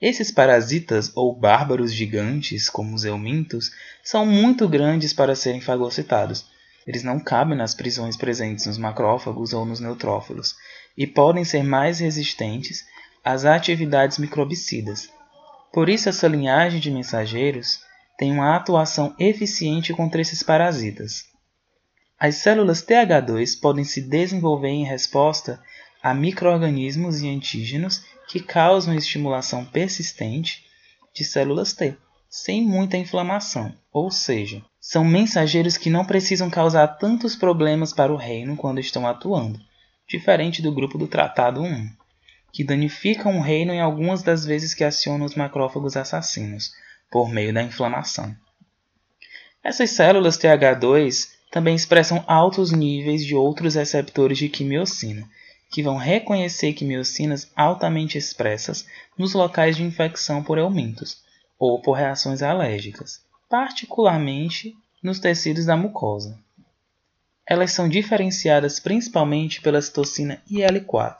Esses 0.00 0.30
parasitas 0.30 1.10
ou 1.16 1.34
bárbaros 1.34 1.92
gigantes, 1.92 2.68
como 2.68 2.94
os 2.94 3.04
eumintos, 3.04 3.72
são 4.02 4.24
muito 4.24 4.68
grandes 4.68 5.12
para 5.12 5.34
serem 5.34 5.60
fagocitados. 5.60 6.46
Eles 6.86 7.02
não 7.02 7.18
cabem 7.18 7.56
nas 7.56 7.74
prisões 7.74 8.16
presentes 8.16 8.66
nos 8.66 8.78
macrófagos 8.78 9.52
ou 9.52 9.64
nos 9.64 9.80
neutrófilos 9.80 10.54
e 10.96 11.06
podem 11.06 11.44
ser 11.44 11.62
mais 11.62 11.98
resistentes 11.98 12.84
às 13.24 13.44
atividades 13.44 14.18
microbicidas. 14.18 15.08
Por 15.72 15.88
isso, 15.88 16.08
essa 16.08 16.28
linhagem 16.28 16.78
de 16.78 16.90
mensageiros 16.90 17.80
tem 18.16 18.30
uma 18.30 18.54
atuação 18.54 19.14
eficiente 19.18 19.92
contra 19.92 20.20
esses 20.20 20.42
parasitas. 20.42 21.24
As 22.18 22.36
células 22.36 22.84
TH2 22.84 23.58
podem 23.60 23.84
se 23.84 24.00
desenvolver 24.00 24.68
em 24.68 24.84
resposta 24.84 25.60
a 26.02 26.14
microorganismos 26.14 27.22
e 27.22 27.28
antígenos 27.28 28.04
que 28.28 28.40
causam 28.40 28.94
estimulação 28.94 29.64
persistente 29.64 30.64
de 31.12 31.24
células 31.24 31.72
T, 31.72 31.96
sem 32.28 32.62
muita 32.62 32.96
inflamação, 32.96 33.74
ou 33.92 34.10
seja, 34.10 34.62
são 34.80 35.04
mensageiros 35.04 35.76
que 35.76 35.88
não 35.88 36.04
precisam 36.04 36.50
causar 36.50 36.86
tantos 36.88 37.34
problemas 37.34 37.92
para 37.92 38.12
o 38.12 38.16
reino 38.16 38.56
quando 38.56 38.80
estão 38.80 39.06
atuando, 39.06 39.58
diferente 40.08 40.62
do 40.62 40.72
grupo 40.72 40.98
do 40.98 41.06
Tratado 41.06 41.62
1, 41.62 41.90
que 42.52 42.62
danificam 42.64 43.38
o 43.38 43.42
reino 43.42 43.72
em 43.72 43.80
algumas 43.80 44.22
das 44.22 44.44
vezes 44.44 44.74
que 44.74 44.84
acionam 44.84 45.26
os 45.26 45.34
macrófagos 45.34 45.96
assassinos, 45.96 46.72
por 47.10 47.28
meio 47.28 47.52
da 47.52 47.62
inflamação. 47.62 48.34
Essas 49.62 49.90
células 49.90 50.36
TH2 50.36 51.30
também 51.50 51.74
expressam 51.74 52.22
altos 52.26 52.70
níveis 52.70 53.24
de 53.24 53.34
outros 53.34 53.76
receptores 53.76 54.38
de 54.38 54.48
quimiocina, 54.48 55.28
que 55.70 55.82
vão 55.82 55.96
reconhecer 55.96 56.72
quimiocinas 56.72 57.50
altamente 57.56 58.18
expressas 58.18 58.86
nos 59.16 59.34
locais 59.34 59.76
de 59.76 59.82
infecção 59.82 60.42
por 60.42 60.58
eumintos 60.58 61.22
ou 61.58 61.80
por 61.80 61.92
reações 61.92 62.42
alérgicas, 62.42 63.20
particularmente 63.48 64.76
nos 65.02 65.18
tecidos 65.18 65.64
da 65.64 65.76
mucosa. 65.76 66.38
Elas 67.46 67.72
são 67.72 67.88
diferenciadas 67.88 68.80
principalmente 68.80 69.60
pela 69.60 69.80
citocina 69.82 70.42
IL-4. 70.50 71.18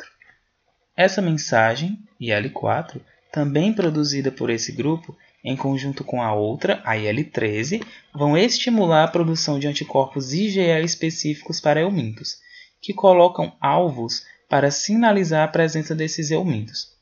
Essa 0.96 1.20
mensagem, 1.20 1.98
IL-4, 2.20 3.00
também 3.32 3.72
produzida 3.72 4.30
por 4.30 4.48
esse 4.48 4.72
grupo, 4.72 5.16
em 5.42 5.56
conjunto 5.56 6.02
com 6.02 6.22
a 6.22 6.32
outra, 6.32 6.80
a 6.84 6.96
IL-13, 6.96 7.84
vão 8.14 8.36
estimular 8.36 9.04
a 9.04 9.08
produção 9.08 9.58
de 9.58 9.66
anticorpos 9.66 10.32
IgE 10.32 10.60
específicos 10.82 11.60
para 11.60 11.80
eumintos, 11.80 12.38
que 12.80 12.94
colocam 12.94 13.54
alvos 13.60 14.24
para 14.48 14.70
sinalizar 14.70 15.44
a 15.44 15.50
presença 15.50 15.94
desses 15.94 16.30
eumintos, 16.30 16.92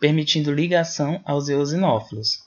permitindo 0.00 0.52
ligação 0.52 1.20
aos 1.24 1.48
eosinófilos. 1.48 2.42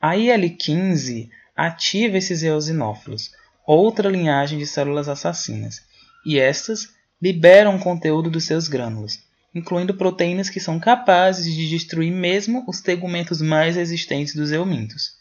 A 0.00 0.16
IL-15 0.16 1.30
ativa 1.56 2.18
esses 2.18 2.42
eosinófilos, 2.42 3.32
outra 3.66 4.08
linhagem 4.08 4.58
de 4.58 4.66
células 4.66 5.08
assassinas, 5.08 5.82
e 6.24 6.38
estas 6.38 6.88
liberam 7.20 7.76
o 7.76 7.80
conteúdo 7.80 8.30
dos 8.30 8.44
seus 8.44 8.68
grânulos, 8.68 9.20
incluindo 9.54 9.94
proteínas 9.94 10.50
que 10.50 10.60
são 10.60 10.80
capazes 10.80 11.44
de 11.44 11.68
destruir 11.68 12.12
mesmo 12.12 12.64
os 12.66 12.80
tegumentos 12.80 13.40
mais 13.40 13.76
resistentes 13.76 14.34
dos 14.34 14.50
eumintos. 14.50 15.16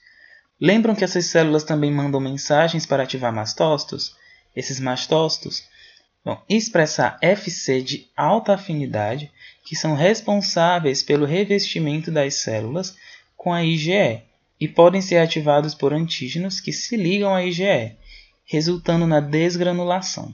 Lembram 0.60 0.96
que 0.96 1.04
essas 1.04 1.26
células 1.26 1.64
também 1.64 1.92
mandam 1.92 2.20
mensagens 2.20 2.86
para 2.86 3.04
ativar 3.04 3.34
mastócitos? 3.34 4.16
Esses 4.56 4.80
mastócitos 4.80 5.64
vão 6.24 6.42
expressar 6.48 7.18
FC 7.22 7.82
de 7.82 8.08
alta 8.16 8.54
afinidade, 8.54 9.32
que 9.66 9.76
são 9.76 9.96
responsáveis 9.96 11.04
pelo 11.04 11.26
revestimento 11.26 12.12
das 12.12 12.36
células 12.36 12.96
com 13.36 13.52
a 13.52 13.64
IgE 13.64 14.22
e 14.60 14.68
podem 14.68 15.02
ser 15.02 15.18
ativados 15.18 15.76
por 15.76 15.94
antígenos 15.94 16.60
que 16.60 16.72
se 16.72 16.96
ligam 16.96 17.36
à 17.36 17.44
IgE, 17.44 17.98
resultando 18.46 19.08
na 19.08 19.20
desgranulação. 19.20 20.34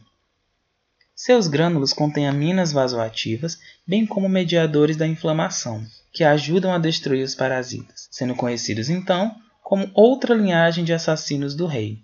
Seus 1.16 1.48
grânulos 1.48 1.92
contêm 1.92 2.28
aminas 2.28 2.72
vasoativas, 2.72 3.60
bem 3.86 4.06
como 4.06 4.30
mediadores 4.30 4.96
da 4.96 5.06
inflamação, 5.06 5.86
que 6.13 6.24
ajudam 6.24 6.74
a 6.74 6.78
destruir 6.78 7.24
os 7.24 7.36
parasitas, 7.36 8.08
sendo 8.10 8.36
conhecidos 8.36 8.89
então 8.89 9.36
como 9.62 9.92
outra 9.94 10.34
linhagem 10.34 10.84
de 10.84 10.94
assassinos 10.94 11.54
do 11.54 11.68
rei. 11.68 12.01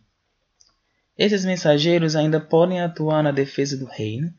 Esses 1.18 1.46
mensageiros 1.46 2.16
ainda 2.16 2.40
podem 2.40 2.82
atuar 2.82 3.24
na 3.24 3.32
defesa 3.32 3.78
do 3.78 3.86
reino 3.86 4.34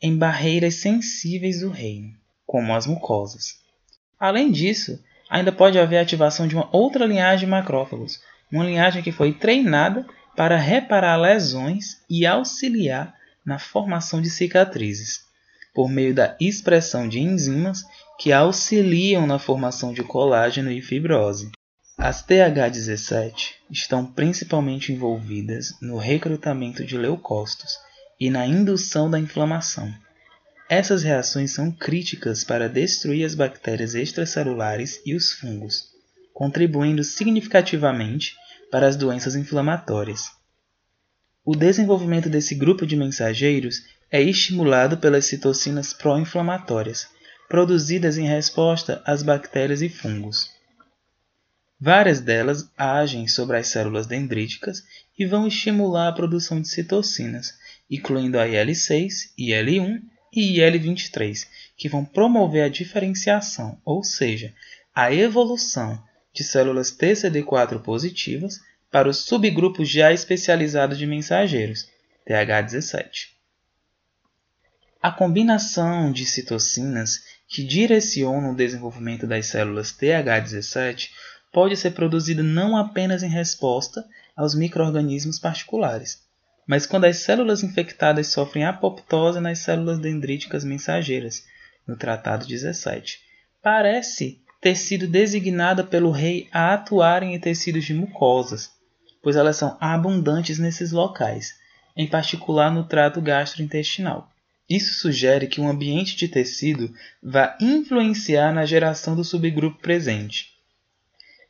em 0.00 0.16
barreiras 0.16 0.74
sensíveis 0.74 1.60
do 1.60 1.70
reino, 1.70 2.14
como 2.46 2.74
as 2.74 2.86
mucosas. 2.86 3.56
Além 4.20 4.52
disso, 4.52 5.02
ainda 5.28 5.50
pode 5.50 5.78
haver 5.78 5.98
ativação 5.98 6.46
de 6.46 6.54
uma 6.54 6.68
outra 6.70 7.06
linhagem 7.06 7.46
de 7.46 7.50
macrófagos, 7.50 8.20
uma 8.52 8.64
linhagem 8.64 9.02
que 9.02 9.10
foi 9.10 9.32
treinada 9.32 10.06
para 10.38 10.56
reparar 10.56 11.16
lesões 11.16 12.00
e 12.08 12.24
auxiliar 12.24 13.12
na 13.44 13.58
formação 13.58 14.22
de 14.22 14.30
cicatrizes, 14.30 15.22
por 15.74 15.90
meio 15.90 16.14
da 16.14 16.36
expressão 16.38 17.08
de 17.08 17.18
enzimas 17.18 17.82
que 18.20 18.32
auxiliam 18.32 19.26
na 19.26 19.40
formação 19.40 19.92
de 19.92 20.04
colágeno 20.04 20.70
e 20.70 20.80
fibrose. 20.80 21.50
As 21.98 22.24
TH17 22.24 23.54
estão 23.68 24.06
principalmente 24.06 24.92
envolvidas 24.92 25.74
no 25.82 25.98
recrutamento 25.98 26.84
de 26.84 26.96
leucócitos 26.96 27.76
e 28.20 28.30
na 28.30 28.46
indução 28.46 29.10
da 29.10 29.18
inflamação. 29.18 29.92
Essas 30.70 31.02
reações 31.02 31.50
são 31.50 31.72
críticas 31.72 32.44
para 32.44 32.68
destruir 32.68 33.24
as 33.24 33.34
bactérias 33.34 33.96
extracelulares 33.96 35.00
e 35.04 35.16
os 35.16 35.32
fungos, 35.32 35.88
contribuindo 36.32 37.02
significativamente 37.02 38.36
para 38.70 38.86
as 38.86 38.96
doenças 38.96 39.34
inflamatórias. 39.34 40.30
O 41.44 41.56
desenvolvimento 41.56 42.28
desse 42.28 42.54
grupo 42.54 42.86
de 42.86 42.96
mensageiros 42.96 43.82
é 44.10 44.20
estimulado 44.20 44.98
pelas 44.98 45.26
citocinas 45.26 45.92
pró-inflamatórias, 45.92 47.06
produzidas 47.48 48.18
em 48.18 48.26
resposta 48.26 49.02
às 49.04 49.22
bactérias 49.22 49.80
e 49.80 49.88
fungos. 49.88 50.50
Várias 51.80 52.20
delas 52.20 52.68
agem 52.76 53.28
sobre 53.28 53.56
as 53.56 53.68
células 53.68 54.06
dendríticas 54.06 54.82
e 55.18 55.24
vão 55.24 55.46
estimular 55.46 56.08
a 56.08 56.12
produção 56.12 56.60
de 56.60 56.68
citocinas, 56.68 57.54
incluindo 57.90 58.38
a 58.38 58.46
IL-6, 58.46 59.32
IL-1 59.38 60.02
e 60.32 60.58
IL-23, 60.58 61.46
que 61.76 61.88
vão 61.88 62.04
promover 62.04 62.64
a 62.64 62.68
diferenciação, 62.68 63.80
ou 63.84 64.02
seja, 64.02 64.52
a 64.94 65.14
evolução 65.14 66.02
de 66.38 66.44
células 66.44 66.96
TCD4 66.96 67.82
positivas 67.82 68.60
para 68.92 69.08
os 69.08 69.24
subgrupos 69.24 69.88
já 69.88 70.12
especializados 70.12 70.96
de 70.96 71.04
mensageiros, 71.04 71.88
TH17. 72.24 73.30
A 75.02 75.10
combinação 75.10 76.12
de 76.12 76.24
citocinas 76.24 77.24
que 77.48 77.64
direcionam 77.64 78.52
o 78.52 78.54
desenvolvimento 78.54 79.26
das 79.26 79.46
células 79.46 79.90
TH17 79.90 81.10
pode 81.52 81.76
ser 81.76 81.90
produzida 81.90 82.42
não 82.42 82.76
apenas 82.76 83.24
em 83.24 83.28
resposta 83.28 84.06
aos 84.36 84.54
microorganismos 84.54 85.40
particulares, 85.40 86.22
mas 86.64 86.86
quando 86.86 87.06
as 87.06 87.16
células 87.16 87.64
infectadas 87.64 88.28
sofrem 88.28 88.64
apoptose 88.64 89.40
nas 89.40 89.58
células 89.58 89.98
dendríticas 89.98 90.62
mensageiras, 90.62 91.44
no 91.84 91.96
Tratado 91.96 92.46
17. 92.46 93.18
Parece 93.60 94.40
ter 94.60 94.76
sido 94.76 95.06
designada 95.06 95.84
pelo 95.84 96.10
rei 96.10 96.48
a 96.52 96.74
atuarem 96.74 97.34
em 97.34 97.40
tecidos 97.40 97.84
de 97.84 97.94
mucosas, 97.94 98.70
pois 99.22 99.36
elas 99.36 99.56
são 99.56 99.76
abundantes 99.80 100.58
nesses 100.58 100.90
locais, 100.90 101.54
em 101.96 102.06
particular 102.06 102.70
no 102.70 102.84
trato 102.84 103.20
gastrointestinal. 103.20 104.28
Isso 104.68 104.94
sugere 104.94 105.46
que 105.46 105.60
um 105.60 105.68
ambiente 105.68 106.14
de 106.16 106.28
tecido 106.28 106.92
vai 107.22 107.56
influenciar 107.60 108.52
na 108.52 108.66
geração 108.66 109.16
do 109.16 109.24
subgrupo 109.24 109.80
presente. 109.80 110.52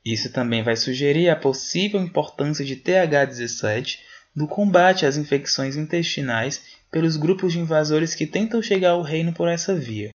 Isso 0.05 0.31
também 0.31 0.63
vai 0.63 0.77
sugerir 0.77 1.29
a 1.29 1.37
possível 1.37 2.01
importância 2.01 2.65
de 2.65 2.77
TH17 2.77 3.99
no 4.35 4.47
combate 4.47 5.05
às 5.05 5.17
infecções 5.17 5.77
intestinais 5.77 6.63
pelos 6.91 7.17
grupos 7.17 7.53
de 7.53 7.59
invasores 7.59 8.15
que 8.15 8.27
tentam 8.27 8.63
chegar 8.63 8.91
ao 8.91 9.03
reino 9.03 9.33
por 9.33 9.49
essa 9.49 9.75
via. 9.75 10.11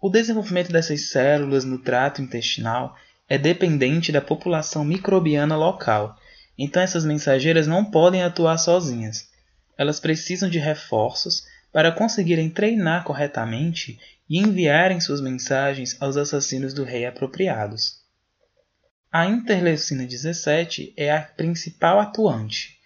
O 0.00 0.08
desenvolvimento 0.08 0.70
dessas 0.70 1.10
células 1.10 1.64
no 1.64 1.78
trato 1.78 2.22
intestinal 2.22 2.96
é 3.28 3.36
dependente 3.36 4.12
da 4.12 4.20
população 4.20 4.84
microbiana 4.84 5.56
local, 5.56 6.16
então 6.56 6.80
essas 6.80 7.04
mensageiras 7.04 7.66
não 7.66 7.84
podem 7.84 8.22
atuar 8.22 8.58
sozinhas. 8.58 9.28
Elas 9.76 9.98
precisam 9.98 10.48
de 10.48 10.58
reforços 10.58 11.46
para 11.72 11.90
conseguirem 11.90 12.48
treinar 12.48 13.02
corretamente 13.02 13.98
e 14.30 14.38
enviarem 14.38 15.00
suas 15.00 15.20
mensagens 15.20 16.00
aos 16.00 16.16
assassinos 16.16 16.72
do 16.72 16.84
rei 16.84 17.04
apropriados. 17.04 17.98
A 19.10 19.26
interleucina 19.26 20.06
17 20.06 20.92
é 20.96 21.10
a 21.10 21.22
principal 21.22 21.98
atuante, 21.98 22.77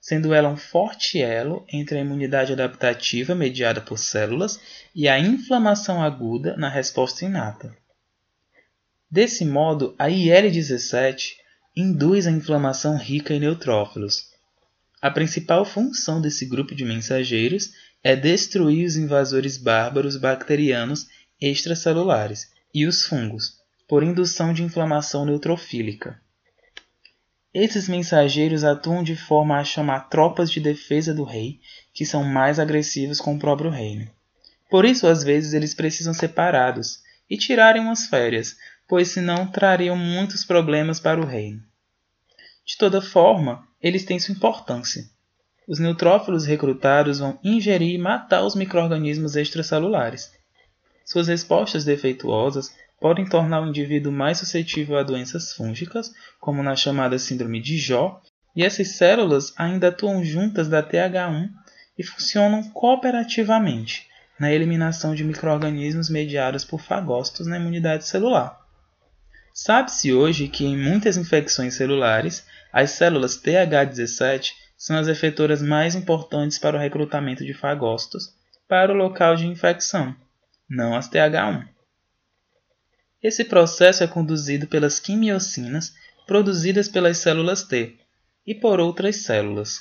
sendo 0.00 0.32
ela 0.32 0.48
um 0.48 0.56
forte 0.56 1.20
elo 1.20 1.64
entre 1.70 1.98
a 1.98 2.00
imunidade 2.00 2.52
adaptativa 2.52 3.34
mediada 3.34 3.80
por 3.80 3.98
células 3.98 4.58
e 4.94 5.06
a 5.06 5.18
inflamação 5.18 6.02
aguda 6.02 6.56
na 6.56 6.68
resposta 6.68 7.24
inata. 7.24 7.76
Desse 9.10 9.44
modo, 9.44 9.94
a 9.98 10.08
IL-17 10.08 11.34
induz 11.76 12.26
a 12.26 12.30
inflamação 12.30 12.96
rica 12.96 13.34
em 13.34 13.40
neutrófilos. 13.40 14.30
A 15.02 15.10
principal 15.10 15.64
função 15.64 16.20
desse 16.20 16.46
grupo 16.46 16.74
de 16.74 16.84
mensageiros 16.84 17.70
é 18.02 18.16
destruir 18.16 18.86
os 18.86 18.96
invasores 18.96 19.58
bárbaros 19.58 20.16
bacterianos 20.16 21.06
extracelulares 21.40 22.50
e 22.72 22.86
os 22.86 23.04
fungos, 23.04 23.58
por 23.88 24.02
indução 24.02 24.52
de 24.52 24.62
inflamação 24.62 25.24
neutrofílica. 25.24 26.20
Esses 27.52 27.88
mensageiros 27.88 28.62
atuam 28.62 29.02
de 29.02 29.16
forma 29.16 29.58
a 29.58 29.64
chamar 29.64 30.08
tropas 30.08 30.50
de 30.50 30.60
defesa 30.60 31.12
do 31.12 31.24
rei, 31.24 31.60
que 31.92 32.06
são 32.06 32.22
mais 32.22 32.60
agressivos 32.60 33.20
com 33.20 33.34
o 33.34 33.38
próprio 33.38 33.70
reino. 33.70 34.08
Por 34.70 34.84
isso, 34.84 35.08
às 35.08 35.24
vezes, 35.24 35.52
eles 35.52 35.74
precisam 35.74 36.14
ser 36.14 36.28
parados 36.28 37.00
e 37.28 37.36
tirarem 37.36 37.82
umas 37.82 38.06
férias, 38.06 38.56
pois 38.86 39.08
senão 39.08 39.50
trariam 39.50 39.96
muitos 39.96 40.44
problemas 40.44 41.00
para 41.00 41.20
o 41.20 41.26
reino. 41.26 41.60
De 42.64 42.78
toda 42.78 43.02
forma, 43.02 43.66
eles 43.82 44.04
têm 44.04 44.20
sua 44.20 44.34
importância. 44.34 45.04
Os 45.66 45.80
neutrófilos 45.80 46.46
recrutados 46.46 47.18
vão 47.18 47.38
ingerir 47.42 47.94
e 47.94 47.98
matar 47.98 48.44
os 48.44 48.54
microrganismos 48.54 49.34
extracelulares. 49.34 50.32
Suas 51.04 51.26
respostas 51.26 51.84
defeituosas 51.84 52.72
podem 53.00 53.24
tornar 53.24 53.62
o 53.62 53.66
indivíduo 53.66 54.12
mais 54.12 54.38
suscetível 54.38 54.98
a 54.98 55.02
doenças 55.02 55.54
fúngicas, 55.54 56.12
como 56.38 56.62
na 56.62 56.76
chamada 56.76 57.18
síndrome 57.18 57.60
de 57.60 57.78
Jó, 57.78 58.20
e 58.54 58.62
essas 58.62 58.88
células 58.88 59.54
ainda 59.56 59.88
atuam 59.88 60.22
juntas 60.22 60.68
da 60.68 60.82
TH1 60.82 61.48
e 61.98 62.04
funcionam 62.04 62.62
cooperativamente 62.70 64.06
na 64.38 64.52
eliminação 64.52 65.14
de 65.14 65.24
microrganismos 65.24 66.10
mediados 66.10 66.64
por 66.64 66.80
fagócitos 66.80 67.46
na 67.46 67.56
imunidade 67.56 68.06
celular. 68.06 68.60
Sabe-se 69.54 70.12
hoje 70.12 70.48
que 70.48 70.64
em 70.64 70.76
muitas 70.76 71.16
infecções 71.16 71.74
celulares, 71.74 72.46
as 72.72 72.90
células 72.90 73.40
TH17 73.42 74.52
são 74.76 74.96
as 74.96 75.08
efetoras 75.08 75.60
mais 75.60 75.94
importantes 75.94 76.58
para 76.58 76.76
o 76.76 76.80
recrutamento 76.80 77.44
de 77.44 77.52
fagócitos 77.52 78.34
para 78.68 78.92
o 78.92 78.96
local 78.96 79.36
de 79.36 79.46
infecção, 79.46 80.14
não 80.68 80.94
as 80.94 81.10
TH1. 81.10 81.79
Esse 83.22 83.44
processo 83.44 84.02
é 84.02 84.06
conduzido 84.06 84.66
pelas 84.66 84.98
quimiocinas 84.98 85.92
produzidas 86.26 86.88
pelas 86.88 87.18
células 87.18 87.62
T 87.64 87.96
e 88.46 88.54
por 88.54 88.80
outras 88.80 89.16
células. 89.16 89.80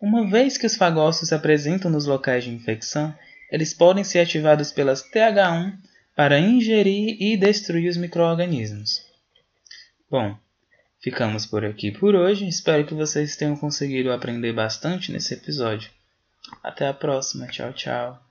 Uma 0.00 0.28
vez 0.28 0.56
que 0.56 0.66
os 0.66 0.76
fagócitos 0.76 1.28
se 1.28 1.34
apresentam 1.34 1.90
nos 1.90 2.06
locais 2.06 2.44
de 2.44 2.50
infecção, 2.50 3.14
eles 3.50 3.74
podem 3.74 4.04
ser 4.04 4.20
ativados 4.20 4.72
pelas 4.72 5.02
TH1 5.02 5.76
para 6.14 6.38
ingerir 6.38 7.16
e 7.20 7.36
destruir 7.36 7.88
os 7.88 7.96
microorganismos. 7.96 9.04
Bom, 10.10 10.36
ficamos 11.00 11.46
por 11.46 11.64
aqui 11.64 11.90
por 11.90 12.14
hoje. 12.14 12.46
Espero 12.48 12.86
que 12.86 12.94
vocês 12.94 13.36
tenham 13.36 13.56
conseguido 13.56 14.12
aprender 14.12 14.52
bastante 14.52 15.12
nesse 15.12 15.34
episódio. 15.34 15.90
Até 16.62 16.88
a 16.88 16.94
próxima. 16.94 17.46
Tchau, 17.46 17.72
tchau. 17.72 18.29